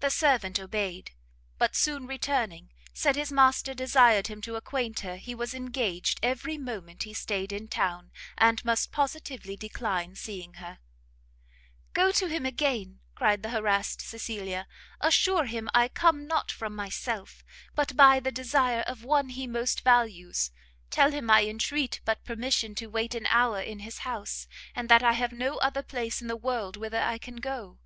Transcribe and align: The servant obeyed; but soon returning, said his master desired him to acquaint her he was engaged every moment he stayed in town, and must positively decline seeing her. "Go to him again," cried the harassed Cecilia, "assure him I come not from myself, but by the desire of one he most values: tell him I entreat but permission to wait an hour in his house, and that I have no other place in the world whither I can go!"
The 0.00 0.08
servant 0.08 0.58
obeyed; 0.58 1.10
but 1.58 1.76
soon 1.76 2.06
returning, 2.06 2.70
said 2.94 3.16
his 3.16 3.30
master 3.30 3.74
desired 3.74 4.28
him 4.28 4.40
to 4.40 4.56
acquaint 4.56 5.00
her 5.00 5.16
he 5.16 5.34
was 5.34 5.52
engaged 5.52 6.18
every 6.22 6.56
moment 6.56 7.02
he 7.02 7.12
stayed 7.12 7.52
in 7.52 7.68
town, 7.68 8.12
and 8.38 8.64
must 8.64 8.92
positively 8.92 9.54
decline 9.54 10.14
seeing 10.14 10.54
her. 10.54 10.78
"Go 11.92 12.12
to 12.12 12.28
him 12.28 12.46
again," 12.46 13.00
cried 13.14 13.42
the 13.42 13.50
harassed 13.50 14.00
Cecilia, 14.00 14.66
"assure 15.02 15.44
him 15.44 15.68
I 15.74 15.88
come 15.88 16.26
not 16.26 16.50
from 16.50 16.74
myself, 16.74 17.44
but 17.74 17.94
by 17.94 18.20
the 18.20 18.32
desire 18.32 18.84
of 18.86 19.04
one 19.04 19.28
he 19.28 19.46
most 19.46 19.82
values: 19.82 20.50
tell 20.88 21.12
him 21.12 21.30
I 21.30 21.44
entreat 21.44 22.00
but 22.06 22.24
permission 22.24 22.74
to 22.76 22.86
wait 22.86 23.14
an 23.14 23.26
hour 23.26 23.60
in 23.60 23.80
his 23.80 23.98
house, 23.98 24.48
and 24.74 24.88
that 24.88 25.02
I 25.02 25.12
have 25.12 25.32
no 25.32 25.58
other 25.58 25.82
place 25.82 26.22
in 26.22 26.26
the 26.26 26.36
world 26.36 26.78
whither 26.78 27.02
I 27.02 27.18
can 27.18 27.36
go!" 27.36 27.78